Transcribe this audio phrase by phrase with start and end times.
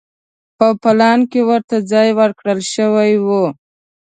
[0.57, 3.27] په پلان کې ورته ځای ورکړل شوی و.